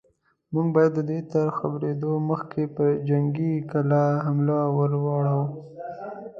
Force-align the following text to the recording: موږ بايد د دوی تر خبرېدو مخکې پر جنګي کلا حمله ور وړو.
موږ 0.53 0.67
بايد 0.75 0.91
د 0.95 0.99
دوی 1.09 1.21
تر 1.33 1.47
خبرېدو 1.57 2.11
مخکې 2.29 2.63
پر 2.75 2.89
جنګي 3.07 3.53
کلا 3.71 4.05
حمله 4.25 4.59
ور 4.77 4.91
وړو. 5.03 5.41